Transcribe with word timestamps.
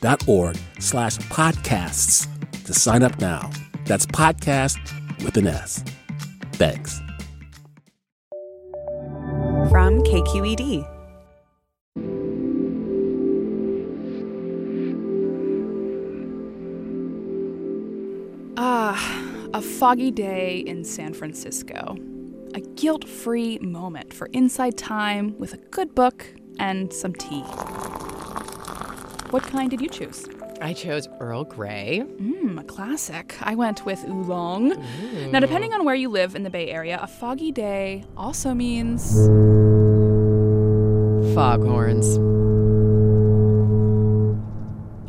donate.kqed.org 0.00 0.56
slash 0.78 1.18
podcasts 1.18 2.26
to 2.64 2.74
sign 2.74 3.02
up 3.02 3.18
now. 3.20 3.50
That's 3.84 4.06
podcast 4.06 4.78
with 5.24 5.36
an 5.36 5.46
S. 5.46 5.82
Thanks. 6.52 7.00
From 9.70 10.02
KQED. 10.02 10.86
Ah, 18.60 19.48
a 19.54 19.62
foggy 19.62 20.10
day 20.10 20.58
in 20.58 20.84
San 20.84 21.14
Francisco. 21.14 21.96
A 22.54 22.60
guilt 22.60 23.06
free 23.06 23.58
moment 23.58 24.12
for 24.12 24.26
inside 24.32 24.76
time 24.76 25.38
with 25.38 25.52
a 25.52 25.58
good 25.58 25.94
book 25.94 26.26
and 26.58 26.92
some 26.92 27.12
tea. 27.12 27.44
What 29.30 29.42
kind 29.42 29.70
did 29.70 29.82
you 29.82 29.90
choose? 29.90 30.26
I 30.62 30.72
chose 30.72 31.06
Earl 31.20 31.44
Grey. 31.44 32.02
Mmm, 32.18 32.58
a 32.58 32.64
classic. 32.64 33.36
I 33.42 33.54
went 33.54 33.84
with 33.84 34.02
oolong. 34.08 34.72
Ooh. 34.72 35.30
Now, 35.30 35.38
depending 35.38 35.74
on 35.74 35.84
where 35.84 35.94
you 35.94 36.08
live 36.08 36.34
in 36.34 36.44
the 36.44 36.50
Bay 36.50 36.70
Area, 36.70 36.98
a 37.02 37.06
foggy 37.06 37.52
day 37.52 38.04
also 38.16 38.54
means. 38.54 39.12
Foghorns. 41.34 42.16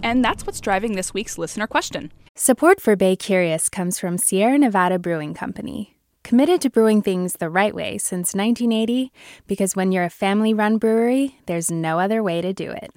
And 0.04 0.24
that's 0.24 0.46
what's 0.46 0.60
driving 0.60 0.96
this 0.96 1.14
week's 1.14 1.38
listener 1.38 1.66
question. 1.66 2.12
Support 2.36 2.82
for 2.82 2.98
Bay 2.98 3.16
Curious 3.16 3.70
comes 3.70 4.00
from 4.00 4.18
Sierra 4.18 4.58
Nevada 4.58 5.00
Brewing 5.00 5.34
Company, 5.34 5.98
committed 6.24 6.60
to 6.62 6.70
brewing 6.70 7.02
things 7.02 7.34
the 7.34 7.50
right 7.50 7.74
way 7.74 7.98
since 7.98 8.36
1980, 8.36 9.14
because 9.48 9.78
when 9.78 9.94
you're 9.94 10.04
a 10.04 10.10
family 10.10 10.54
run 10.54 10.78
brewery, 10.78 11.40
there's 11.46 11.72
no 11.72 12.00
other 12.00 12.22
way 12.22 12.42
to 12.42 12.52
do 12.52 12.70
it. 12.70 12.92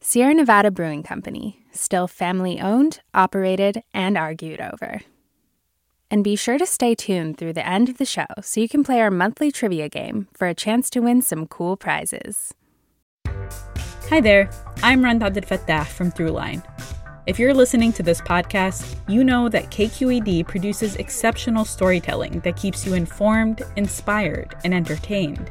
Sierra 0.00 0.32
Nevada 0.32 0.70
Brewing 0.70 1.02
Company, 1.02 1.66
still 1.72 2.06
family 2.06 2.60
owned, 2.60 3.00
operated, 3.14 3.82
and 3.92 4.16
argued 4.16 4.60
over. 4.60 5.00
And 6.08 6.22
be 6.22 6.36
sure 6.36 6.56
to 6.56 6.66
stay 6.66 6.94
tuned 6.94 7.36
through 7.36 7.54
the 7.54 7.66
end 7.66 7.88
of 7.88 7.98
the 7.98 8.04
show 8.04 8.26
so 8.40 8.60
you 8.60 8.68
can 8.68 8.84
play 8.84 9.00
our 9.00 9.10
monthly 9.10 9.50
trivia 9.50 9.88
game 9.88 10.28
for 10.32 10.46
a 10.46 10.54
chance 10.54 10.88
to 10.90 11.00
win 11.00 11.20
some 11.20 11.48
cool 11.48 11.76
prizes. 11.76 12.54
Hi 14.08 14.20
there, 14.20 14.48
I'm 14.84 15.02
Rund 15.02 15.22
Abdelfatah 15.22 15.86
from 15.88 16.12
Throughline. 16.12 16.62
If 17.26 17.38
you're 17.38 17.52
listening 17.52 17.92
to 17.94 18.02
this 18.04 18.20
podcast, 18.20 18.96
you 19.08 19.24
know 19.24 19.48
that 19.48 19.70
KQED 19.70 20.46
produces 20.46 20.94
exceptional 20.96 21.64
storytelling 21.64 22.38
that 22.40 22.56
keeps 22.56 22.86
you 22.86 22.94
informed, 22.94 23.62
inspired, 23.76 24.54
and 24.64 24.72
entertained. 24.72 25.50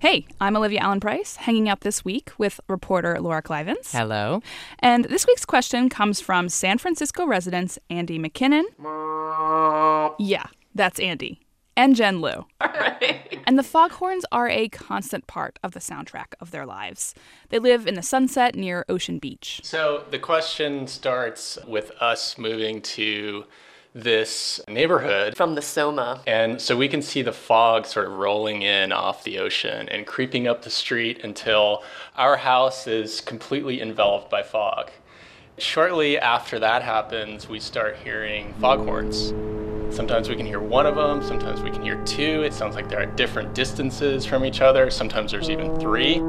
Hey, 0.00 0.28
I'm 0.40 0.56
Olivia 0.56 0.78
Allen 0.78 1.00
Price, 1.00 1.34
hanging 1.34 1.68
out 1.68 1.80
this 1.80 2.04
week 2.04 2.30
with 2.38 2.60
reporter 2.68 3.20
Laura 3.20 3.42
Klivans. 3.42 3.90
Hello. 3.90 4.40
And 4.78 5.06
this 5.06 5.26
week's 5.26 5.44
question 5.44 5.88
comes 5.88 6.20
from 6.20 6.48
San 6.48 6.78
Francisco 6.78 7.26
residents 7.26 7.80
Andy 7.90 8.16
McKinnon. 8.16 8.62
Yeah, 10.20 10.46
that's 10.72 11.00
Andy. 11.00 11.40
And 11.76 11.96
Jen 11.96 12.20
Liu. 12.20 12.46
All 12.60 12.68
right. 12.78 13.40
And 13.44 13.58
the 13.58 13.64
foghorns 13.64 14.24
are 14.30 14.48
a 14.48 14.68
constant 14.68 15.26
part 15.26 15.58
of 15.64 15.72
the 15.72 15.80
soundtrack 15.80 16.34
of 16.38 16.52
their 16.52 16.64
lives. 16.64 17.12
They 17.48 17.58
live 17.58 17.88
in 17.88 17.94
the 17.94 18.02
sunset 18.02 18.54
near 18.54 18.84
Ocean 18.88 19.18
Beach. 19.18 19.62
So 19.64 20.04
the 20.12 20.20
question 20.20 20.86
starts 20.86 21.58
with 21.66 21.90
us 22.00 22.38
moving 22.38 22.82
to 22.82 23.46
this 24.02 24.60
neighborhood 24.68 25.36
from 25.36 25.54
the 25.54 25.62
Soma. 25.62 26.20
And 26.26 26.60
so 26.60 26.76
we 26.76 26.88
can 26.88 27.02
see 27.02 27.22
the 27.22 27.32
fog 27.32 27.86
sort 27.86 28.06
of 28.06 28.12
rolling 28.12 28.62
in 28.62 28.92
off 28.92 29.24
the 29.24 29.38
ocean 29.38 29.88
and 29.88 30.06
creeping 30.06 30.46
up 30.46 30.62
the 30.62 30.70
street 30.70 31.24
until 31.24 31.82
our 32.16 32.36
house 32.36 32.86
is 32.86 33.20
completely 33.20 33.80
enveloped 33.80 34.30
by 34.30 34.42
fog. 34.42 34.90
Shortly 35.58 36.18
after 36.18 36.60
that 36.60 36.82
happens, 36.82 37.48
we 37.48 37.58
start 37.58 37.96
hearing 37.96 38.54
foghorns. 38.60 39.34
Sometimes 39.94 40.28
we 40.28 40.36
can 40.36 40.46
hear 40.46 40.60
one 40.60 40.86
of 40.86 40.94
them, 40.94 41.22
sometimes 41.22 41.62
we 41.62 41.70
can 41.70 41.82
hear 41.82 42.00
two. 42.04 42.42
It 42.42 42.52
sounds 42.52 42.76
like 42.76 42.88
they're 42.88 43.02
at 43.02 43.16
different 43.16 43.54
distances 43.54 44.24
from 44.24 44.44
each 44.44 44.60
other, 44.60 44.90
sometimes 44.90 45.32
there's 45.32 45.50
even 45.50 45.74
three. 45.80 46.22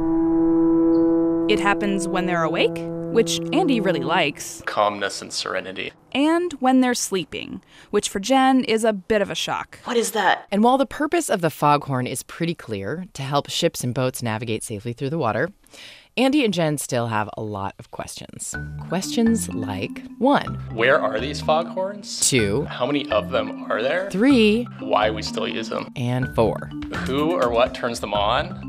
It 1.53 1.59
happens 1.59 2.07
when 2.07 2.25
they're 2.25 2.43
awake 2.43 2.77
which 3.11 3.39
Andy 3.53 3.79
really 3.79 4.01
likes. 4.01 4.61
Calmness 4.65 5.21
and 5.21 5.31
serenity. 5.31 5.91
And 6.11 6.53
when 6.53 6.81
they're 6.81 6.93
sleeping, 6.93 7.61
which 7.91 8.09
for 8.09 8.19
Jen 8.19 8.63
is 8.63 8.83
a 8.83 8.93
bit 8.93 9.21
of 9.21 9.29
a 9.29 9.35
shock. 9.35 9.79
What 9.83 9.97
is 9.97 10.11
that? 10.11 10.47
And 10.51 10.63
while 10.63 10.77
the 10.77 10.85
purpose 10.85 11.29
of 11.29 11.41
the 11.41 11.49
foghorn 11.49 12.07
is 12.07 12.23
pretty 12.23 12.55
clear 12.55 13.05
to 13.13 13.21
help 13.21 13.49
ships 13.49 13.83
and 13.83 13.93
boats 13.93 14.23
navigate 14.23 14.63
safely 14.63 14.93
through 14.93 15.11
the 15.11 15.17
water, 15.19 15.49
Andy 16.17 16.43
and 16.43 16.53
Jen 16.53 16.77
still 16.77 17.07
have 17.07 17.29
a 17.37 17.41
lot 17.41 17.75
of 17.79 17.91
questions. 17.91 18.53
Questions 18.89 19.47
like 19.53 20.01
one, 20.17 20.55
Where 20.73 20.99
are 20.99 21.19
these 21.19 21.39
foghorns? 21.39 22.27
Two, 22.27 22.63
How 22.65 22.85
many 22.85 23.09
of 23.11 23.29
them 23.29 23.71
are 23.71 23.81
there? 23.81 24.09
Three, 24.09 24.63
Why 24.79 25.11
we 25.11 25.21
still 25.21 25.47
use 25.47 25.69
them? 25.69 25.91
And 25.95 26.33
four, 26.35 26.69
Who 27.05 27.31
or 27.31 27.49
what 27.49 27.73
turns 27.75 27.99
them 27.99 28.13
on? 28.13 28.65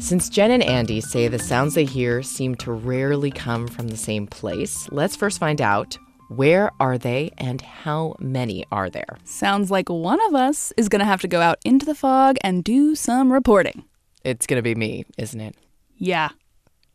Since 0.00 0.30
Jen 0.30 0.50
and 0.50 0.62
Andy 0.62 1.02
say 1.02 1.28
the 1.28 1.38
sounds 1.38 1.74
they 1.74 1.84
hear 1.84 2.22
seem 2.22 2.54
to 2.56 2.72
rarely 2.72 3.30
come 3.30 3.68
from 3.68 3.88
the 3.88 3.98
same 3.98 4.26
place, 4.26 4.88
let's 4.90 5.14
first 5.14 5.38
find 5.38 5.60
out 5.60 5.98
where 6.30 6.70
are 6.80 6.96
they 6.96 7.32
and 7.36 7.60
how 7.60 8.16
many 8.18 8.64
are 8.72 8.88
there? 8.88 9.18
Sounds 9.24 9.70
like 9.70 9.90
one 9.90 10.18
of 10.28 10.34
us 10.34 10.72
is 10.78 10.88
going 10.88 11.00
to 11.00 11.04
have 11.04 11.20
to 11.20 11.28
go 11.28 11.42
out 11.42 11.58
into 11.66 11.84
the 11.84 11.94
fog 11.94 12.38
and 12.42 12.64
do 12.64 12.94
some 12.94 13.30
reporting. 13.30 13.84
It's 14.24 14.46
going 14.46 14.56
to 14.56 14.62
be 14.62 14.74
me, 14.74 15.04
isn't 15.18 15.40
it? 15.40 15.54
Yeah, 15.96 16.30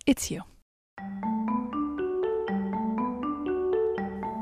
it's 0.07 0.31
you. 0.31 0.41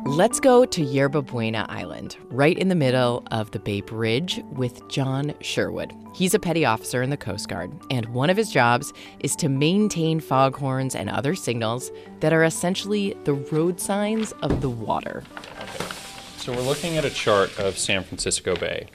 Let's 0.05 0.41
go 0.41 0.65
to 0.65 0.83
Yerba 0.83 1.21
Buena 1.21 1.65
Island, 1.69 2.17
right 2.29 2.57
in 2.57 2.67
the 2.67 2.75
middle 2.75 3.23
of 3.31 3.51
the 3.51 3.59
Bay 3.59 3.79
Bridge, 3.79 4.41
with 4.51 4.85
John 4.89 5.33
Sherwood. 5.39 5.93
He's 6.13 6.33
a 6.33 6.39
petty 6.39 6.65
officer 6.65 7.01
in 7.01 7.09
the 7.09 7.17
Coast 7.17 7.47
Guard, 7.47 7.71
and 7.89 8.07
one 8.09 8.29
of 8.29 8.35
his 8.35 8.51
jobs 8.51 8.91
is 9.21 9.33
to 9.37 9.47
maintain 9.47 10.19
foghorns 10.19 10.93
and 10.93 11.09
other 11.09 11.35
signals 11.35 11.89
that 12.19 12.33
are 12.33 12.43
essentially 12.43 13.15
the 13.23 13.33
road 13.33 13.79
signs 13.79 14.33
of 14.43 14.59
the 14.59 14.69
water. 14.69 15.23
So 16.37 16.51
we're 16.51 16.61
looking 16.61 16.97
at 16.97 17.05
a 17.05 17.09
chart 17.09 17.57
of 17.57 17.77
San 17.77 18.03
Francisco 18.03 18.57
Bay. 18.57 18.87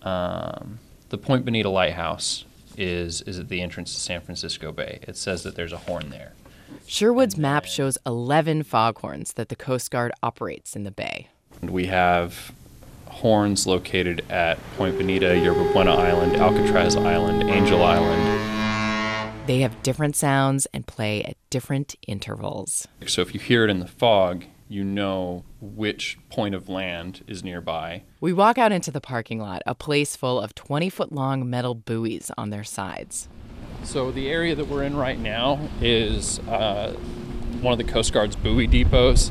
Um, 0.00 0.78
the 1.10 1.18
Point 1.18 1.44
Bonita 1.44 1.68
Lighthouse 1.68 2.46
is, 2.78 3.20
is 3.22 3.38
at 3.38 3.50
the 3.50 3.60
entrance 3.60 3.92
to 3.94 4.00
San 4.00 4.22
Francisco 4.22 4.72
Bay. 4.72 5.00
It 5.02 5.18
says 5.18 5.42
that 5.42 5.56
there's 5.56 5.74
a 5.74 5.78
horn 5.78 6.08
there. 6.08 6.32
Sherwood's 6.86 7.36
map 7.38 7.64
shows 7.64 7.96
11 8.06 8.64
foghorns 8.64 9.34
that 9.34 9.48
the 9.48 9.56
Coast 9.56 9.90
Guard 9.90 10.12
operates 10.22 10.76
in 10.76 10.84
the 10.84 10.90
bay. 10.90 11.28
We 11.62 11.86
have 11.86 12.52
horns 13.06 13.66
located 13.66 14.24
at 14.30 14.58
Point 14.76 14.98
Bonita, 14.98 15.38
Yerba 15.38 15.72
Buena 15.72 15.94
Island, 15.94 16.36
Alcatraz 16.36 16.96
Island, 16.96 17.48
Angel 17.48 17.82
Island. 17.82 18.50
They 19.46 19.60
have 19.60 19.82
different 19.82 20.16
sounds 20.16 20.66
and 20.72 20.86
play 20.86 21.22
at 21.24 21.36
different 21.50 21.94
intervals. 22.06 22.86
So 23.06 23.22
if 23.22 23.34
you 23.34 23.40
hear 23.40 23.64
it 23.64 23.70
in 23.70 23.80
the 23.80 23.88
fog, 23.88 24.44
you 24.68 24.84
know 24.84 25.44
which 25.60 26.18
point 26.30 26.54
of 26.54 26.68
land 26.68 27.22
is 27.26 27.44
nearby. 27.44 28.02
We 28.20 28.32
walk 28.32 28.56
out 28.56 28.72
into 28.72 28.90
the 28.90 29.00
parking 29.00 29.38
lot, 29.40 29.62
a 29.66 29.74
place 29.74 30.16
full 30.16 30.40
of 30.40 30.54
20 30.54 30.88
foot 30.88 31.12
long 31.12 31.48
metal 31.48 31.74
buoys 31.74 32.30
on 32.38 32.50
their 32.50 32.64
sides. 32.64 33.28
So 33.84 34.10
the 34.10 34.30
area 34.30 34.54
that 34.54 34.68
we're 34.68 34.84
in 34.84 34.96
right 34.96 35.18
now 35.18 35.68
is 35.80 36.38
uh, 36.40 36.92
one 37.60 37.72
of 37.72 37.78
the 37.78 37.90
Coast 37.92 38.12
Guard's 38.12 38.36
buoy 38.36 38.66
depots. 38.66 39.30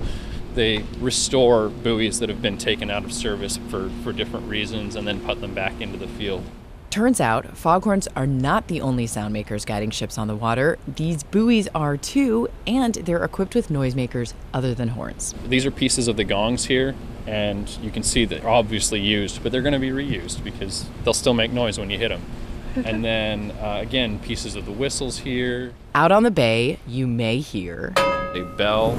They 0.54 0.84
restore 1.00 1.70
buoys 1.70 2.20
that 2.20 2.30
have 2.30 2.42
been 2.42 2.58
taken 2.58 2.92
out 2.92 3.06
of 3.06 3.14
service 3.14 3.58
for, 3.70 3.90
for 4.04 4.12
different 4.12 4.50
reasons 4.50 4.96
and 4.96 5.08
then 5.08 5.22
put 5.22 5.40
them 5.42 5.54
back 5.54 5.80
into 5.80 5.98
the 5.98 6.08
field. 6.08 6.44
Turns 6.90 7.22
out, 7.22 7.56
foghorns 7.56 8.10
are 8.18 8.28
not 8.28 8.68
the 8.68 8.82
only 8.82 9.08
sound 9.08 9.32
makers 9.32 9.64
guiding 9.64 9.92
ships 9.92 10.18
on 10.18 10.28
the 10.28 10.36
water. 10.36 10.78
These 10.86 11.24
buoys 11.24 11.70
are 11.74 11.96
too, 11.96 12.50
and 12.68 12.96
they're 12.96 13.24
equipped 13.24 13.56
with 13.56 13.70
noisemakers 13.70 14.34
other 14.54 14.74
than 14.74 14.90
horns. 14.90 15.34
These 15.48 15.66
are 15.66 15.72
pieces 15.72 16.10
of 16.10 16.18
the 16.18 16.26
gongs 16.26 16.66
here, 16.66 16.94
and 17.26 17.70
you 17.82 17.92
can 17.92 18.04
see 18.04 18.26
that 18.26 18.42
they're 18.42 18.50
obviously 18.50 19.00
used, 19.00 19.42
but 19.42 19.54
they're 19.54 19.62
going 19.62 19.72
to 19.72 19.80
be 19.80 19.92
reused 19.92 20.44
because 20.44 20.86
they'll 21.06 21.14
still 21.14 21.34
make 21.34 21.54
noise 21.54 21.80
when 21.80 21.90
you 21.90 21.98
hit 21.98 22.10
them. 22.10 22.24
and 22.86 23.04
then 23.04 23.52
uh, 23.52 23.80
again, 23.82 24.20
pieces 24.20 24.56
of 24.56 24.66
the 24.66 24.72
whistles 24.72 25.20
here. 25.20 25.74
Out 25.94 26.12
on 26.12 26.24
the 26.24 26.32
bay, 26.32 26.80
you 26.88 27.06
may 27.06 27.40
hear 27.40 27.94
a 27.98 28.44
bell, 28.58 28.92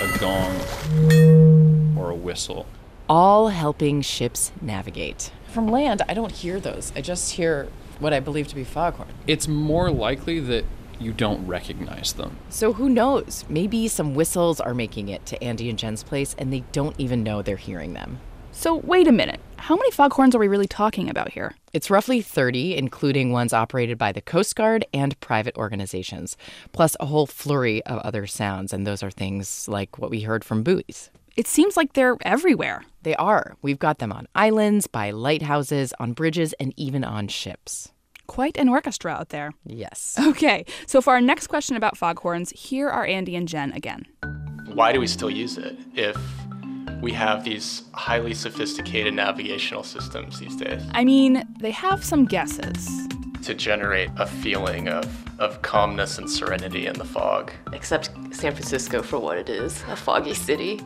a 0.00 0.18
gong, 0.18 1.96
or 1.96 2.10
a 2.10 2.14
whistle. 2.14 2.66
All 3.08 3.48
helping 3.48 4.02
ships 4.02 4.52
navigate. 4.60 5.30
From 5.46 5.68
land, 5.68 6.02
I 6.06 6.12
don't 6.12 6.32
hear 6.32 6.60
those. 6.60 6.92
I 6.94 7.00
just 7.00 7.32
hear 7.32 7.68
what 7.98 8.12
I 8.12 8.20
believe 8.20 8.48
to 8.48 8.54
be 8.54 8.64
foghorn. 8.64 9.08
It's 9.26 9.48
more 9.48 9.90
likely 9.90 10.40
that 10.40 10.66
you 11.00 11.12
don't 11.12 11.46
recognize 11.46 12.12
them. 12.12 12.36
So 12.50 12.74
who 12.74 12.90
knows? 12.90 13.44
Maybe 13.48 13.88
some 13.88 14.14
whistles 14.14 14.60
are 14.60 14.74
making 14.74 15.08
it 15.08 15.24
to 15.26 15.42
Andy 15.42 15.70
and 15.70 15.78
Jen's 15.78 16.02
place 16.02 16.34
and 16.36 16.52
they 16.52 16.64
don't 16.72 16.94
even 16.98 17.22
know 17.22 17.40
they're 17.40 17.56
hearing 17.56 17.94
them. 17.94 18.20
So, 18.50 18.74
wait 18.74 19.06
a 19.06 19.12
minute. 19.12 19.40
How 19.56 19.76
many 19.76 19.92
foghorns 19.92 20.34
are 20.34 20.40
we 20.40 20.48
really 20.48 20.66
talking 20.66 21.08
about 21.08 21.30
here? 21.30 21.54
It's 21.72 21.90
roughly 21.90 22.22
30, 22.22 22.76
including 22.76 23.30
ones 23.30 23.52
operated 23.52 23.98
by 23.98 24.12
the 24.12 24.20
Coast 24.22 24.56
Guard 24.56 24.86
and 24.94 25.18
private 25.20 25.56
organizations, 25.56 26.36
plus 26.72 26.96
a 26.98 27.06
whole 27.06 27.26
flurry 27.26 27.84
of 27.84 27.98
other 27.98 28.26
sounds, 28.26 28.72
and 28.72 28.86
those 28.86 29.02
are 29.02 29.10
things 29.10 29.68
like 29.68 29.98
what 29.98 30.10
we 30.10 30.22
heard 30.22 30.44
from 30.44 30.62
buoys. 30.62 31.10
It 31.36 31.46
seems 31.46 31.76
like 31.76 31.92
they're 31.92 32.16
everywhere. 32.22 32.84
They 33.02 33.14
are. 33.16 33.56
We've 33.62 33.78
got 33.78 33.98
them 33.98 34.12
on 34.12 34.26
islands, 34.34 34.86
by 34.86 35.10
lighthouses, 35.10 35.92
on 36.00 36.12
bridges, 36.12 36.52
and 36.54 36.72
even 36.76 37.04
on 37.04 37.28
ships. 37.28 37.92
Quite 38.26 38.56
an 38.56 38.68
orchestra 38.68 39.12
out 39.12 39.28
there. 39.28 39.52
Yes. 39.64 40.18
Okay, 40.18 40.64
so 40.86 41.00
for 41.00 41.12
our 41.14 41.20
next 41.20 41.46
question 41.46 41.76
about 41.76 41.96
foghorns, 41.96 42.50
here 42.50 42.88
are 42.88 43.06
Andy 43.06 43.36
and 43.36 43.46
Jen 43.46 43.72
again. 43.72 44.06
Why 44.72 44.92
do 44.92 45.00
we 45.00 45.06
still 45.06 45.30
use 45.30 45.58
it 45.58 45.78
if 45.94 46.16
we 47.00 47.12
have 47.12 47.44
these 47.44 47.84
highly 47.94 48.34
sophisticated 48.34 49.14
navigational 49.14 49.82
systems 49.82 50.38
these 50.38 50.56
days? 50.56 50.82
I 50.92 51.04
mean, 51.04 51.44
they 51.60 51.70
have 51.70 52.04
some 52.04 52.24
guesses. 52.24 53.08
To 53.42 53.54
generate 53.54 54.10
a 54.16 54.26
feeling 54.26 54.88
of, 54.88 55.06
of 55.40 55.62
calmness 55.62 56.18
and 56.18 56.28
serenity 56.28 56.86
in 56.86 56.94
the 56.94 57.04
fog. 57.04 57.52
Except 57.72 58.10
San 58.32 58.52
Francisco 58.52 59.00
for 59.02 59.18
what 59.18 59.38
it 59.38 59.48
is 59.48 59.82
a 59.88 59.96
foggy 59.96 60.34
city. 60.34 60.80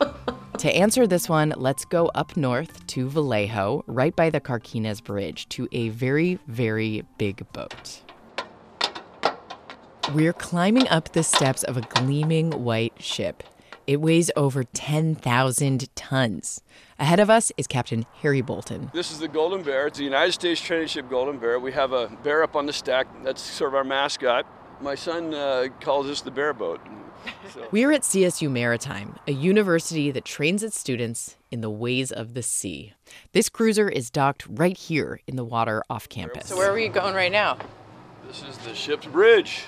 to 0.58 0.74
answer 0.74 1.06
this 1.06 1.28
one, 1.28 1.52
let's 1.56 1.84
go 1.84 2.06
up 2.14 2.36
north 2.36 2.86
to 2.88 3.08
Vallejo, 3.08 3.84
right 3.86 4.16
by 4.16 4.30
the 4.30 4.40
Carquinez 4.40 5.04
Bridge, 5.04 5.48
to 5.50 5.68
a 5.70 5.90
very, 5.90 6.38
very 6.46 7.04
big 7.18 7.46
boat. 7.52 8.02
We're 10.14 10.32
climbing 10.32 10.88
up 10.88 11.12
the 11.12 11.22
steps 11.22 11.62
of 11.62 11.76
a 11.76 11.82
gleaming 11.82 12.64
white 12.64 12.94
ship. 12.98 13.44
It 13.86 14.00
weighs 14.00 14.30
over 14.36 14.62
10,000 14.62 15.96
tons. 15.96 16.60
Ahead 16.98 17.18
of 17.18 17.28
us 17.28 17.50
is 17.56 17.66
Captain 17.66 18.06
Harry 18.20 18.40
Bolton. 18.40 18.90
This 18.94 19.10
is 19.10 19.18
the 19.18 19.26
Golden 19.26 19.62
Bear. 19.62 19.88
It's 19.88 19.98
the 19.98 20.04
United 20.04 20.32
States 20.32 20.60
training 20.60 20.86
ship 20.86 21.10
Golden 21.10 21.38
Bear. 21.38 21.58
We 21.58 21.72
have 21.72 21.92
a 21.92 22.08
bear 22.22 22.44
up 22.44 22.54
on 22.54 22.66
the 22.66 22.72
stack. 22.72 23.08
That's 23.24 23.42
sort 23.42 23.70
of 23.70 23.74
our 23.74 23.84
mascot. 23.84 24.46
My 24.80 24.94
son 24.94 25.34
uh, 25.34 25.66
calls 25.80 26.06
this 26.06 26.20
the 26.20 26.30
bear 26.30 26.52
boat. 26.52 26.80
So. 27.52 27.66
We're 27.72 27.92
at 27.92 28.02
CSU 28.02 28.50
Maritime, 28.50 29.16
a 29.26 29.32
university 29.32 30.10
that 30.12 30.24
trains 30.24 30.62
its 30.62 30.78
students 30.78 31.36
in 31.50 31.60
the 31.60 31.70
ways 31.70 32.12
of 32.12 32.34
the 32.34 32.42
sea. 32.42 32.94
This 33.32 33.48
cruiser 33.48 33.88
is 33.88 34.10
docked 34.10 34.46
right 34.48 34.76
here 34.76 35.20
in 35.26 35.34
the 35.36 35.44
water 35.44 35.82
off 35.90 36.08
campus. 36.08 36.48
So, 36.48 36.56
where 36.56 36.70
are 36.70 36.74
we 36.74 36.88
going 36.88 37.14
right 37.14 37.32
now? 37.32 37.58
This 38.26 38.44
is 38.44 38.56
the 38.58 38.74
ship's 38.74 39.06
bridge 39.06 39.64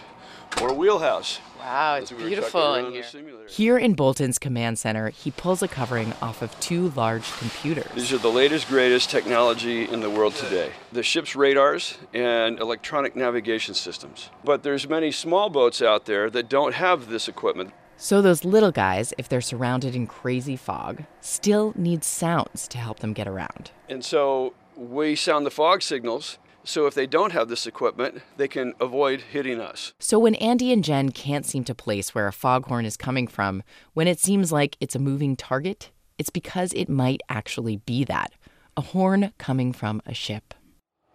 or 0.61 0.73
wheelhouse. 0.73 1.41
Wow, 1.59 1.95
it's 1.95 2.13
beautiful 2.13 2.75
in 2.75 2.93
here. 2.93 3.05
Here 3.49 3.79
in 3.79 3.95
Bolton's 3.95 4.39
command 4.39 4.79
center, 4.79 5.09
he 5.09 5.31
pulls 5.31 5.63
a 5.63 5.69
covering 5.69 6.13
off 6.21 6.43
of 6.43 6.59
two 6.61 6.91
large 6.91 7.31
computers. 7.39 7.91
These 7.95 8.13
are 8.13 8.19
the 8.19 8.31
latest, 8.31 8.69
greatest 8.69 9.09
technology 9.09 9.89
in 9.89 10.01
the 10.01 10.11
world 10.11 10.35
today. 10.35 10.73
The 10.93 11.03
ship's 11.03 11.35
radars 11.35 11.97
and 12.13 12.61
electronic 12.61 13.17
navigation 13.17 13.75
systems. 13.75 14.29
But 14.45 14.63
there's 14.63 14.87
many 14.89 15.11
small 15.11 15.49
boats 15.49 15.81
out 15.81 16.05
there 16.05 16.29
that 16.31 16.51
don't 16.51 16.75
have 16.75 17.09
this 17.09 17.29
equipment. 17.29 17.73
So 17.97 18.21
those 18.21 18.45
little 18.45 18.73
guys, 18.73 19.15
if 19.17 19.29
they're 19.29 19.41
surrounded 19.41 19.95
in 19.95 20.07
crazy 20.07 20.57
fog, 20.57 21.05
still 21.21 21.73
need 21.77 22.05
sounds 22.05 22.69
to 22.69 22.79
help 22.79 22.99
them 22.99 23.13
get 23.13 23.29
around. 23.29 23.71
And 23.89 24.05
so 24.05 24.53
we 24.77 25.17
sound 25.17 25.47
the 25.47 25.51
fog 25.51 25.81
signals 25.81 26.39
so 26.65 26.87
if 26.87 26.95
they 26.95 27.07
don't 27.07 27.33
have 27.33 27.49
this 27.49 27.67
equipment, 27.67 28.23
they 28.37 28.49
can 28.49 28.75
avoid 28.81 29.21
hitting 29.21 29.61
us. 29.61 29.93
So 29.99 30.19
when 30.19 30.35
Andy 30.37 30.73
and 30.73 30.83
Jen 30.83 31.11
can't 31.11 31.47
seem 31.47 31.65
to 31.65 31.75
place 31.75 32.15
where 32.15 32.27
a 32.27 32.33
foghorn 32.33 32.87
is 32.87 32.97
coming 32.97 33.27
from, 33.27 33.63
when 33.93 34.09
it 34.09 34.19
seems 34.19 34.51
like 34.51 34.77
it's 34.81 34.97
a 34.97 34.99
moving 34.99 35.37
target, 35.37 35.91
it's 36.19 36.31
because 36.31 36.73
it 36.73 36.89
might 36.89 37.21
actually 37.29 37.77
be 37.77 38.05
that 38.05 38.33
a 38.77 38.81
horn 38.81 39.33
coming 39.39 39.73
from 39.73 40.03
a 40.07 40.15
ship. 40.15 40.55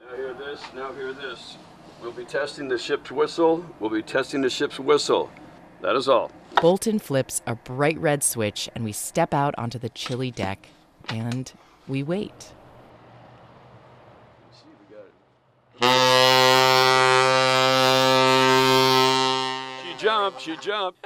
Now 0.01 0.15
hear 0.15 0.33
this, 0.33 0.61
now 0.73 0.93
hear 0.93 1.13
this. 1.13 1.57
We'll 2.01 2.11
be 2.11 2.25
testing 2.25 2.69
the 2.69 2.77
ship's 2.77 3.11
whistle. 3.11 3.65
We'll 3.79 3.89
be 3.89 4.01
testing 4.01 4.41
the 4.41 4.49
ship's 4.49 4.79
whistle. 4.79 5.29
That 5.81 5.95
is 5.95 6.07
all. 6.07 6.31
Bolton 6.61 6.99
flips 6.99 7.41
a 7.45 7.55
bright 7.55 7.97
red 7.99 8.23
switch, 8.23 8.69
and 8.75 8.83
we 8.83 8.91
step 8.91 9.33
out 9.33 9.53
onto 9.57 9.79
the 9.79 9.89
chilly 9.89 10.31
deck 10.31 10.69
and 11.09 11.51
we 11.87 12.03
wait. 12.03 12.53
Jumped. 20.37 20.41
She 20.41 20.57
jumped. 20.57 21.05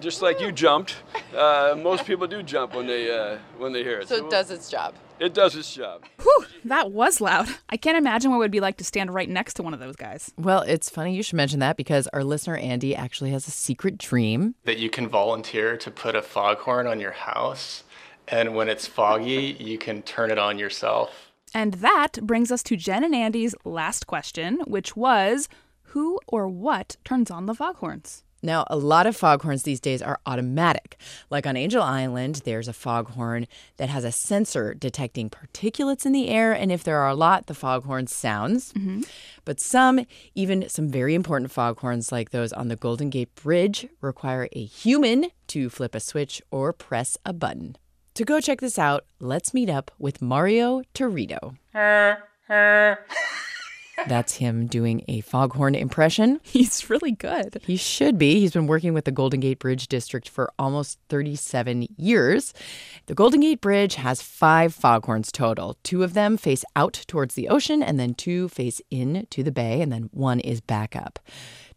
Just 0.00 0.22
like 0.22 0.40
you 0.40 0.52
jumped. 0.52 0.96
Uh, 1.36 1.76
most 1.82 2.06
people 2.06 2.26
do 2.26 2.42
jump 2.42 2.74
when 2.74 2.86
they 2.86 3.10
uh, 3.10 3.38
when 3.58 3.72
they 3.72 3.82
hear 3.82 3.98
it. 4.00 4.08
So, 4.08 4.18
so 4.18 4.26
it 4.26 4.30
does 4.30 4.50
its 4.50 4.70
job. 4.70 4.94
It 5.18 5.34
does 5.34 5.54
its 5.54 5.72
job. 5.74 6.04
Whew, 6.20 6.46
that 6.64 6.90
was 6.90 7.20
loud. 7.20 7.48
I 7.68 7.76
can't 7.76 7.98
imagine 7.98 8.30
what 8.30 8.36
it 8.36 8.40
would 8.40 8.50
be 8.50 8.60
like 8.60 8.76
to 8.78 8.84
stand 8.84 9.12
right 9.12 9.28
next 9.28 9.54
to 9.54 9.62
one 9.62 9.74
of 9.74 9.80
those 9.80 9.96
guys. 9.96 10.32
Well, 10.36 10.62
it's 10.62 10.88
funny 10.88 11.14
you 11.14 11.22
should 11.22 11.36
mention 11.36 11.60
that 11.60 11.76
because 11.76 12.06
our 12.08 12.24
listener 12.24 12.56
Andy 12.56 12.96
actually 12.96 13.30
has 13.30 13.46
a 13.46 13.50
secret 13.50 13.98
dream 13.98 14.54
that 14.64 14.78
you 14.78 14.88
can 14.88 15.08
volunteer 15.08 15.76
to 15.76 15.90
put 15.90 16.16
a 16.16 16.22
foghorn 16.22 16.86
on 16.86 16.98
your 16.98 17.12
house, 17.12 17.84
and 18.28 18.54
when 18.54 18.68
it's 18.68 18.86
foggy, 18.86 19.56
you 19.60 19.78
can 19.78 20.02
turn 20.02 20.30
it 20.30 20.38
on 20.38 20.58
yourself. 20.58 21.32
And 21.54 21.74
that 21.74 22.12
brings 22.22 22.50
us 22.50 22.62
to 22.64 22.76
Jen 22.76 23.04
and 23.04 23.14
Andy's 23.14 23.54
last 23.64 24.06
question, 24.06 24.60
which 24.66 24.96
was 24.96 25.48
who 25.92 26.18
or 26.26 26.48
what 26.48 26.96
turns 27.04 27.30
on 27.30 27.46
the 27.46 27.54
foghorns? 27.54 28.22
Now, 28.42 28.64
a 28.68 28.76
lot 28.76 29.06
of 29.06 29.16
foghorns 29.16 29.62
these 29.62 29.78
days 29.78 30.02
are 30.02 30.18
automatic. 30.26 30.96
Like 31.30 31.46
on 31.46 31.56
Angel 31.56 31.82
Island, 31.82 32.42
there's 32.44 32.66
a 32.66 32.72
foghorn 32.72 33.46
that 33.76 33.88
has 33.88 34.02
a 34.02 34.10
sensor 34.10 34.74
detecting 34.74 35.30
particulates 35.30 36.04
in 36.04 36.12
the 36.12 36.28
air, 36.28 36.52
and 36.52 36.72
if 36.72 36.82
there 36.82 36.98
are 36.98 37.08
a 37.08 37.14
lot, 37.14 37.46
the 37.46 37.54
foghorn 37.54 38.08
sounds. 38.08 38.72
Mm-hmm. 38.72 39.02
But 39.44 39.60
some, 39.60 40.06
even 40.34 40.68
some 40.68 40.88
very 40.88 41.14
important 41.14 41.52
foghorns 41.52 42.10
like 42.10 42.30
those 42.30 42.52
on 42.52 42.68
the 42.68 42.76
Golden 42.76 43.10
Gate 43.10 43.32
Bridge, 43.36 43.86
require 44.00 44.48
a 44.52 44.64
human 44.64 45.26
to 45.48 45.70
flip 45.70 45.94
a 45.94 46.00
switch 46.00 46.42
or 46.50 46.72
press 46.72 47.16
a 47.24 47.32
button. 47.32 47.76
To 48.14 48.24
go 48.24 48.40
check 48.40 48.60
this 48.60 48.78
out, 48.78 49.04
let's 49.20 49.54
meet 49.54 49.70
up 49.70 49.90
with 49.98 50.20
Mario 50.20 50.82
Torito. 50.94 51.56
That's 54.08 54.34
him 54.34 54.66
doing 54.66 55.04
a 55.08 55.20
foghorn 55.20 55.74
impression. 55.74 56.40
He's 56.42 56.88
really 56.90 57.12
good. 57.12 57.60
He 57.64 57.76
should 57.76 58.18
be. 58.18 58.40
He's 58.40 58.52
been 58.52 58.66
working 58.66 58.94
with 58.94 59.04
the 59.04 59.12
Golden 59.12 59.40
Gate 59.40 59.58
Bridge 59.58 59.88
District 59.88 60.28
for 60.28 60.52
almost 60.58 60.98
37 61.08 61.88
years. 61.96 62.54
The 63.06 63.14
Golden 63.14 63.40
Gate 63.40 63.60
Bridge 63.60 63.96
has 63.96 64.22
five 64.22 64.74
foghorns 64.74 65.32
total. 65.32 65.76
Two 65.82 66.02
of 66.02 66.14
them 66.14 66.36
face 66.36 66.64
out 66.76 67.04
towards 67.06 67.34
the 67.34 67.48
ocean, 67.48 67.82
and 67.82 67.98
then 67.98 68.14
two 68.14 68.48
face 68.48 68.80
in 68.90 69.26
to 69.30 69.42
the 69.42 69.52
bay, 69.52 69.80
and 69.80 69.92
then 69.92 70.10
one 70.12 70.40
is 70.40 70.60
back 70.60 70.96
up. 70.96 71.18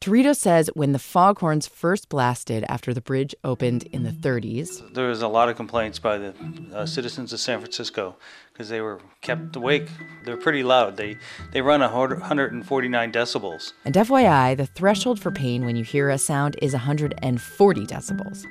Torito 0.02 0.36
says 0.36 0.70
when 0.74 0.92
the 0.92 1.00
foghorns 1.00 1.68
first 1.68 2.10
blasted 2.10 2.66
after 2.68 2.94
the 2.94 3.02
bridge 3.02 3.36
opened 3.44 3.84
in 3.84 4.04
the 4.04 4.12
30s, 4.12 4.94
there 4.94 5.08
was 5.08 5.22
a 5.22 5.28
lot 5.28 5.50
of 5.50 5.56
complaints 5.56 6.00
by 6.00 6.18
the 6.18 6.34
uh, 6.74 6.86
citizens 6.86 7.34
of 7.34 7.40
San 7.40 7.60
Francisco 7.60 8.16
because 8.52 8.70
they 8.70 8.82
were 8.82 9.00
kept 9.22 9.56
awake. 9.56 9.88
They're 10.24 10.38
pretty 10.38 10.64
loud. 10.64 10.98
They 10.98 11.18
they 11.52 11.62
run 11.62 11.82
149 11.82 13.12
decibels. 13.12 13.74
And 13.84 13.96
FYI, 13.96 14.58
the 14.58 14.66
threshold 14.66 15.20
for 15.20 15.32
pain 15.32 15.66
when 15.66 15.76
you 15.76 15.84
hear 15.84 16.10
a 16.10 16.18
sound 16.18 16.56
is 16.62 16.74
140 16.74 17.86
decibels. 17.86 18.46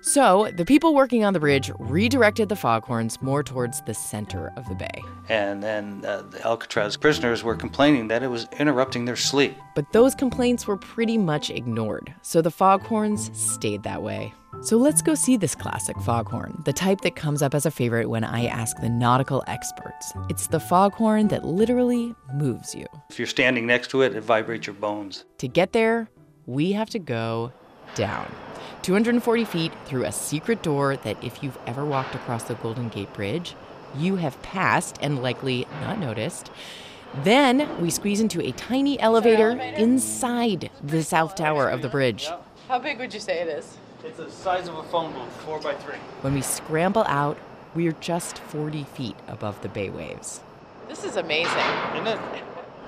So 0.00 0.50
the 0.54 0.64
people 0.64 0.94
working 0.94 1.24
on 1.24 1.32
the 1.32 1.40
bridge 1.40 1.70
redirected 1.78 2.48
the 2.48 2.56
foghorns 2.56 3.20
more 3.20 3.42
towards 3.42 3.82
the 3.82 3.94
center 3.94 4.52
of 4.56 4.68
the 4.68 4.74
bay. 4.74 5.02
And 5.28 5.62
then 5.62 6.04
uh, 6.06 6.22
the 6.22 6.46
Alcatraz 6.46 6.96
prisoners 6.96 7.42
were 7.42 7.56
complaining 7.56 8.08
that 8.08 8.22
it 8.22 8.28
was 8.28 8.46
interrupting 8.58 9.04
their 9.04 9.16
sleep. 9.16 9.56
But 9.74 9.92
those 9.92 10.14
complaints 10.14 10.66
were 10.66 10.76
pretty 10.76 11.18
much 11.18 11.50
ignored, 11.50 12.14
so 12.22 12.40
the 12.40 12.50
foghorns 12.50 13.30
stayed 13.36 13.82
that 13.82 14.02
way. 14.02 14.32
So 14.62 14.76
let's 14.76 15.02
go 15.02 15.14
see 15.14 15.36
this 15.36 15.54
classic 15.54 15.98
foghorn, 16.00 16.62
the 16.64 16.72
type 16.72 17.02
that 17.02 17.16
comes 17.16 17.42
up 17.42 17.54
as 17.54 17.66
a 17.66 17.70
favorite 17.70 18.08
when 18.08 18.24
I 18.24 18.46
ask 18.46 18.76
the 18.80 18.88
nautical 18.88 19.44
experts. 19.46 20.12
It's 20.28 20.46
the 20.46 20.60
foghorn 20.60 21.28
that 21.28 21.44
literally 21.44 22.14
moves 22.32 22.74
you. 22.74 22.86
If 23.10 23.18
you're 23.18 23.26
standing 23.26 23.66
next 23.66 23.88
to 23.88 24.02
it, 24.02 24.14
it 24.14 24.22
vibrates 24.22 24.66
your 24.66 24.74
bones. 24.74 25.24
To 25.38 25.48
get 25.48 25.72
there, 25.72 26.08
we 26.46 26.72
have 26.72 26.88
to 26.90 26.98
go 26.98 27.52
down. 27.94 28.34
240 28.82 29.44
feet 29.44 29.72
through 29.84 30.04
a 30.04 30.12
secret 30.12 30.62
door 30.62 30.96
that, 30.96 31.22
if 31.22 31.42
you've 31.42 31.58
ever 31.66 31.84
walked 31.84 32.14
across 32.14 32.44
the 32.44 32.54
Golden 32.54 32.88
Gate 32.88 33.12
Bridge, 33.12 33.54
you 33.96 34.16
have 34.16 34.40
passed 34.42 34.98
and 35.00 35.22
likely 35.22 35.66
not 35.80 35.98
noticed. 35.98 36.50
Then 37.22 37.80
we 37.80 37.90
squeeze 37.90 38.20
into 38.20 38.40
a 38.40 38.52
tiny 38.52 39.00
elevator, 39.00 39.50
elevator? 39.50 39.76
inside 39.76 40.70
the 40.82 41.02
south 41.02 41.34
tower 41.34 41.68
of 41.68 41.82
the 41.82 41.88
bridge. 41.88 42.28
How 42.68 42.78
big 42.78 42.98
would 42.98 43.14
you 43.14 43.20
say 43.20 43.40
it 43.40 43.48
is? 43.48 43.76
It's 44.04 44.18
the 44.18 44.30
size 44.30 44.68
of 44.68 44.76
a 44.76 44.82
phone 44.84 45.12
booth, 45.12 45.32
four 45.44 45.58
by 45.60 45.74
three. 45.74 45.96
When 46.20 46.34
we 46.34 46.42
scramble 46.42 47.04
out, 47.08 47.38
we're 47.74 47.92
just 47.92 48.38
40 48.38 48.84
feet 48.84 49.16
above 49.26 49.60
the 49.62 49.68
bay 49.68 49.90
waves. 49.90 50.40
This 50.88 51.04
is 51.04 51.16
amazing. 51.16 51.56
Isn't 51.94 52.06
it? 52.06 52.44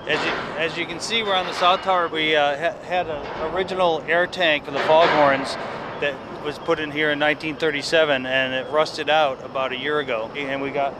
As 0.07 0.25
you, 0.25 0.31
as 0.57 0.77
you 0.77 0.85
can 0.85 0.99
see, 0.99 1.23
we're 1.23 1.35
on 1.35 1.45
the 1.45 1.53
south 1.53 1.81
tower. 1.81 2.07
We 2.07 2.35
uh, 2.35 2.57
ha- 2.57 2.77
had 2.83 3.07
an 3.09 3.53
original 3.53 4.03
air 4.07 4.25
tank 4.27 4.65
for 4.65 4.71
the 4.71 4.79
foghorns 4.79 5.55
that 6.01 6.15
was 6.43 6.57
put 6.57 6.79
in 6.79 6.91
here 6.91 7.11
in 7.11 7.19
1937, 7.19 8.25
and 8.25 8.53
it 8.53 8.71
rusted 8.71 9.09
out 9.09 9.43
about 9.43 9.71
a 9.71 9.77
year 9.77 9.99
ago. 9.99 10.31
And 10.35 10.61
we 10.61 10.71
got 10.71 10.93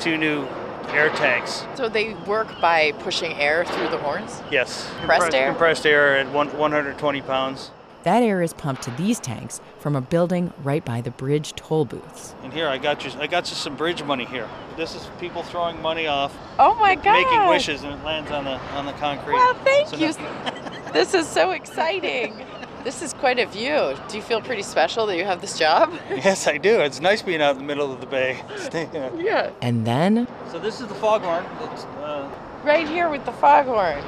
two 0.00 0.16
new 0.16 0.46
air 0.88 1.10
tanks. 1.10 1.64
So 1.74 1.88
they 1.88 2.14
work 2.26 2.60
by 2.60 2.92
pushing 2.92 3.32
air 3.34 3.64
through 3.64 3.88
the 3.88 3.98
horns? 3.98 4.42
Yes. 4.50 4.90
Compressed 4.98 5.34
air? 5.34 5.48
Compressed 5.50 5.86
air 5.86 6.16
at 6.16 6.32
one, 6.32 6.48
120 6.56 7.20
pounds. 7.22 7.70
That 8.04 8.22
air 8.22 8.42
is 8.42 8.52
pumped 8.52 8.82
to 8.82 8.90
these 8.92 9.18
tanks 9.18 9.60
from 9.78 9.96
a 9.96 10.00
building 10.00 10.52
right 10.62 10.84
by 10.84 11.00
the 11.00 11.10
bridge 11.10 11.54
toll 11.54 11.84
booths. 11.84 12.34
And 12.42 12.52
here 12.52 12.68
I 12.68 12.78
got 12.78 13.04
you 13.04 13.10
I 13.20 13.26
got 13.26 13.48
you 13.48 13.56
some 13.56 13.76
bridge 13.76 14.02
money 14.04 14.24
here. 14.24 14.48
This 14.76 14.94
is 14.94 15.08
people 15.18 15.42
throwing 15.42 15.82
money 15.82 16.06
off. 16.06 16.36
Oh 16.58 16.74
my 16.76 16.94
god. 16.94 17.24
Making 17.24 17.48
wishes 17.48 17.82
and 17.82 17.94
it 17.94 18.04
lands 18.04 18.30
on 18.30 18.44
the 18.44 18.58
on 18.76 18.86
the 18.86 18.92
concrete. 18.92 19.34
Well, 19.34 19.54
thank 19.64 19.88
so 19.88 19.96
you. 19.96 20.12
this 20.92 21.14
is 21.14 21.26
so 21.26 21.50
exciting. 21.50 22.44
This 22.84 23.02
is 23.02 23.12
quite 23.12 23.40
a 23.40 23.46
view. 23.46 23.96
Do 24.08 24.16
you 24.16 24.22
feel 24.22 24.40
pretty 24.40 24.62
special 24.62 25.04
that 25.06 25.16
you 25.16 25.24
have 25.24 25.40
this 25.40 25.58
job? 25.58 25.92
Yes, 26.10 26.46
I 26.46 26.58
do. 26.58 26.80
It's 26.80 27.00
nice 27.00 27.22
being 27.22 27.42
out 27.42 27.52
in 27.52 27.58
the 27.58 27.64
middle 27.64 27.92
of 27.92 28.00
the 28.00 28.06
bay. 28.06 28.40
yeah. 29.18 29.50
And 29.60 29.86
then 29.86 30.28
So 30.50 30.58
this 30.58 30.80
is 30.80 30.86
the 30.86 30.94
foghorn. 30.94 31.44
It's, 31.72 31.84
uh... 31.84 32.30
right 32.64 32.88
here 32.88 33.10
with 33.10 33.24
the 33.24 33.32
foghorn. 33.32 34.02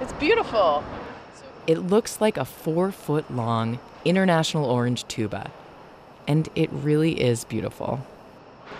It's 0.00 0.12
beautiful. 0.14 0.84
It 1.68 1.80
looks 1.80 2.18
like 2.18 2.38
a 2.38 2.46
four 2.46 2.90
foot 2.90 3.30
long 3.30 3.78
international 4.02 4.64
orange 4.64 5.06
tuba, 5.06 5.50
and 6.26 6.48
it 6.54 6.70
really 6.72 7.20
is 7.20 7.44
beautiful. 7.44 8.00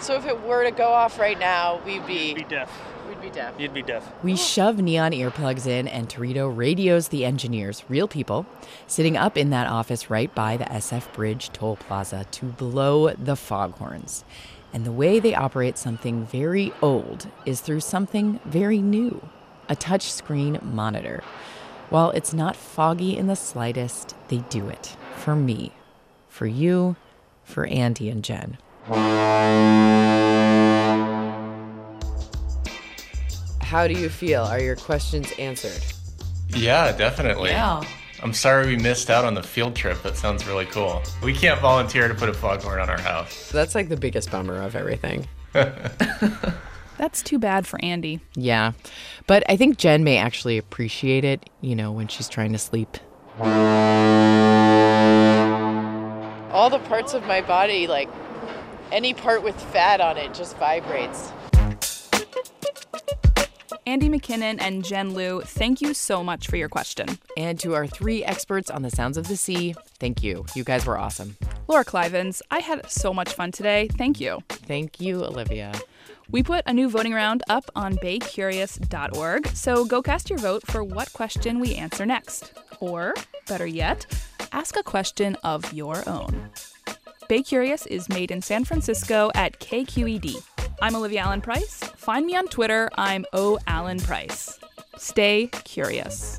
So 0.00 0.14
if 0.14 0.24
it 0.24 0.40
were 0.40 0.64
to 0.64 0.70
go 0.70 0.88
off 0.88 1.18
right 1.18 1.38
now, 1.38 1.82
we'd 1.84 2.06
be, 2.06 2.32
be 2.32 2.44
deaf. 2.44 2.70
We'd 3.06 3.20
be 3.20 3.28
deaf. 3.28 3.52
You'd 3.58 3.74
be 3.74 3.82
deaf. 3.82 4.10
We 4.22 4.32
oh. 4.32 4.36
shove 4.36 4.78
neon 4.78 5.12
earplugs 5.12 5.66
in, 5.66 5.86
and 5.86 6.08
Torito 6.08 6.50
radios 6.50 7.08
the 7.08 7.26
engineers, 7.26 7.84
real 7.90 8.08
people, 8.08 8.46
sitting 8.86 9.18
up 9.18 9.36
in 9.36 9.50
that 9.50 9.66
office 9.66 10.08
right 10.08 10.34
by 10.34 10.56
the 10.56 10.64
SF 10.64 11.12
Bridge 11.12 11.52
toll 11.52 11.76
plaza 11.76 12.24
to 12.30 12.46
blow 12.46 13.10
the 13.10 13.36
foghorns. 13.36 14.24
And 14.72 14.86
the 14.86 14.92
way 14.92 15.20
they 15.20 15.34
operate 15.34 15.76
something 15.76 16.24
very 16.24 16.72
old 16.80 17.28
is 17.44 17.60
through 17.60 17.80
something 17.80 18.40
very 18.46 18.78
new 18.78 19.20
a 19.68 19.76
touchscreen 19.76 20.62
monitor. 20.62 21.22
While 21.90 22.10
it's 22.10 22.34
not 22.34 22.54
foggy 22.54 23.16
in 23.16 23.28
the 23.28 23.36
slightest, 23.36 24.14
they 24.28 24.38
do 24.50 24.68
it. 24.68 24.94
For 25.16 25.34
me. 25.34 25.72
For 26.28 26.46
you. 26.46 26.96
For 27.44 27.64
Andy 27.64 28.10
and 28.10 28.22
Jen. 28.22 28.58
How 33.62 33.86
do 33.86 33.94
you 33.94 34.10
feel? 34.10 34.42
Are 34.42 34.60
your 34.60 34.76
questions 34.76 35.32
answered? 35.38 35.82
Yeah, 36.48 36.92
definitely. 36.92 37.50
Yeah. 37.50 37.82
I'm 38.22 38.34
sorry 38.34 38.66
we 38.66 38.76
missed 38.76 39.08
out 39.08 39.24
on 39.24 39.32
the 39.32 39.42
field 39.42 39.74
trip. 39.74 40.02
That 40.02 40.16
sounds 40.16 40.46
really 40.46 40.66
cool. 40.66 41.02
We 41.22 41.32
can't 41.32 41.58
volunteer 41.60 42.06
to 42.06 42.14
put 42.14 42.28
a 42.28 42.34
foghorn 42.34 42.80
on 42.80 42.90
our 42.90 43.00
house. 43.00 43.50
That's 43.50 43.74
like 43.74 43.88
the 43.88 43.96
biggest 43.96 44.30
bummer 44.30 44.60
of 44.60 44.76
everything. 44.76 45.26
That's 46.98 47.22
too 47.22 47.38
bad 47.38 47.66
for 47.66 47.82
Andy. 47.82 48.20
Yeah. 48.34 48.72
But 49.26 49.44
I 49.48 49.56
think 49.56 49.78
Jen 49.78 50.04
may 50.04 50.18
actually 50.18 50.58
appreciate 50.58 51.24
it, 51.24 51.48
you 51.60 51.74
know, 51.74 51.92
when 51.92 52.08
she's 52.08 52.28
trying 52.28 52.52
to 52.52 52.58
sleep. 52.58 52.98
All 56.52 56.68
the 56.70 56.80
parts 56.80 57.14
of 57.14 57.24
my 57.24 57.40
body, 57.40 57.86
like 57.86 58.10
any 58.90 59.14
part 59.14 59.42
with 59.44 59.58
fat 59.72 60.00
on 60.00 60.18
it, 60.18 60.34
just 60.34 60.56
vibrates. 60.58 61.32
Andy 63.88 64.10
McKinnon 64.10 64.60
and 64.60 64.84
Jen 64.84 65.14
Liu, 65.14 65.40
thank 65.40 65.80
you 65.80 65.94
so 65.94 66.22
much 66.22 66.46
for 66.46 66.56
your 66.56 66.68
question. 66.68 67.18
And 67.38 67.58
to 67.60 67.74
our 67.74 67.86
three 67.86 68.22
experts 68.22 68.68
on 68.70 68.82
the 68.82 68.90
sounds 68.90 69.16
of 69.16 69.28
the 69.28 69.36
sea, 69.36 69.74
thank 69.98 70.22
you. 70.22 70.44
You 70.54 70.62
guys 70.62 70.84
were 70.84 70.98
awesome. 70.98 71.38
Laura 71.68 71.86
Klivans, 71.86 72.42
I 72.50 72.58
had 72.58 72.90
so 72.90 73.14
much 73.14 73.32
fun 73.32 73.50
today. 73.50 73.88
Thank 73.96 74.20
you. 74.20 74.42
Thank 74.50 75.00
you, 75.00 75.24
Olivia. 75.24 75.72
We 76.30 76.42
put 76.42 76.64
a 76.66 76.72
new 76.74 76.90
voting 76.90 77.14
round 77.14 77.42
up 77.48 77.64
on 77.74 77.96
baycurious.org, 77.96 79.46
so 79.48 79.86
go 79.86 80.02
cast 80.02 80.28
your 80.28 80.38
vote 80.38 80.66
for 80.66 80.84
what 80.84 81.10
question 81.14 81.58
we 81.58 81.74
answer 81.74 82.04
next. 82.04 82.52
Or, 82.80 83.14
better 83.48 83.66
yet, 83.66 84.04
ask 84.52 84.76
a 84.76 84.82
question 84.82 85.34
of 85.44 85.72
your 85.72 86.06
own. 86.06 86.50
Bay 87.26 87.40
Curious 87.40 87.86
is 87.86 88.06
made 88.10 88.30
in 88.30 88.42
San 88.42 88.66
Francisco 88.66 89.30
at 89.34 89.58
KQED. 89.60 90.57
I'm 90.80 90.94
Olivia 90.94 91.20
Allen 91.20 91.40
Price. 91.40 91.80
Find 91.96 92.24
me 92.24 92.36
on 92.36 92.46
Twitter. 92.46 92.88
I'm 92.94 93.26
O 93.32 93.58
Allen 93.66 93.98
Price. 93.98 94.58
Stay 94.96 95.48
curious. 95.64 96.38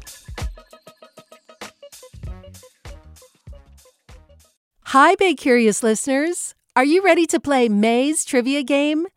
Hi, 4.86 5.16
Bay 5.16 5.36
Curious 5.36 5.84
listeners. 5.84 6.56
Are 6.76 6.86
you 6.86 7.04
ready 7.04 7.26
to 7.28 7.40
play 7.40 7.68
May's 7.68 8.24
trivia 8.24 8.64
game? 8.64 9.08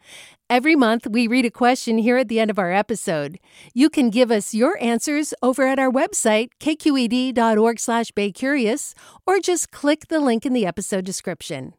Every 0.51 0.75
month, 0.75 1.07
we 1.09 1.29
read 1.29 1.47
a 1.47 1.51
question 1.51 1.99
here 1.99 2.19
at 2.19 2.29
the 2.29 2.41
end 2.41 2.51
of 2.51 2.59
our 2.59 2.73
episode. 2.73 3.39
You 3.73 3.89
can 3.89 4.11
give 4.11 4.31
us 4.31 4.53
your 4.53 4.77
answers 4.83 5.33
over 5.41 5.67
at 5.67 5.79
our 5.79 5.91
website, 5.91 6.49
kqed.org 6.61 7.79
slash 7.79 8.11
baycurious, 8.11 8.95
or 9.27 9.39
just 9.39 9.71
click 9.71 10.09
the 10.09 10.21
link 10.21 10.45
in 10.45 10.53
the 10.53 10.67
episode 10.67 11.05
description. 11.05 11.75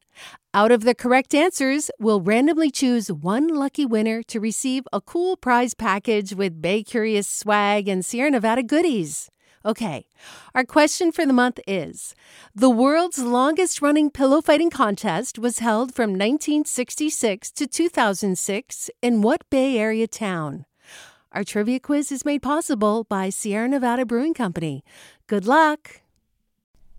Out 0.54 0.72
of 0.72 0.84
the 0.84 0.94
correct 0.94 1.34
answers, 1.34 1.90
we'll 2.00 2.22
randomly 2.22 2.70
choose 2.70 3.12
one 3.12 3.48
lucky 3.48 3.86
winner 3.86 4.22
to 4.24 4.40
receive 4.40 4.88
a 4.94 5.02
cool 5.02 5.36
prize 5.36 5.74
package 5.74 6.36
with 6.36 6.62
Bay 6.62 6.84
Curious 6.84 7.28
swag 7.28 7.88
and 7.88 8.06
Sierra 8.06 8.32
Nevada 8.32 8.64
goodies. 8.64 9.30
Okay, 9.66 10.08
our 10.54 10.66
question 10.66 11.12
for 11.12 11.26
the 11.26 11.32
month 11.32 11.60
is 11.66 12.14
The 12.54 12.70
world's 12.70 13.20
longest 13.20 13.82
running 13.82 14.12
pillow 14.12 14.42
fighting 14.42 14.70
contest 14.70 15.40
was 15.40 15.60
held 15.60 15.96
from 15.96 16.12
1966 16.12 17.50
to 17.52 17.66
2006 17.66 18.90
in 19.02 19.22
what 19.22 19.50
Bay 19.50 19.78
Area 19.78 20.08
town? 20.08 20.66
Our 21.32 21.44
trivia 21.44 21.80
quiz 21.80 22.12
is 22.12 22.26
made 22.26 22.44
possible 22.44 23.06
by 23.06 23.30
Sierra 23.30 23.68
Nevada 23.68 24.06
Brewing 24.06 24.36
Company. 24.36 24.84
Good 25.28 25.48
luck! 25.48 26.03